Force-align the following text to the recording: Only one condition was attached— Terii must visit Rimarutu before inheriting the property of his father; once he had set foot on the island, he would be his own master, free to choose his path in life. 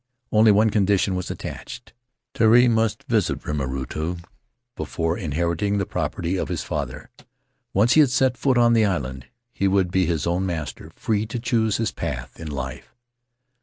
Only 0.31 0.51
one 0.51 0.71
condition 0.71 1.13
was 1.13 1.29
attached— 1.29 1.93
Terii 2.33 2.67
must 2.67 3.03
visit 3.03 3.45
Rimarutu 3.45 4.17
before 4.75 5.15
inheriting 5.15 5.77
the 5.77 5.85
property 5.85 6.37
of 6.37 6.47
his 6.49 6.63
father; 6.63 7.11
once 7.71 7.93
he 7.93 7.99
had 7.99 8.09
set 8.09 8.35
foot 8.35 8.57
on 8.57 8.73
the 8.73 8.83
island, 8.83 9.27
he 9.53 9.67
would 9.67 9.91
be 9.91 10.07
his 10.07 10.25
own 10.25 10.43
master, 10.43 10.91
free 10.95 11.27
to 11.27 11.39
choose 11.39 11.77
his 11.77 11.91
path 11.91 12.39
in 12.39 12.49
life. 12.49 12.95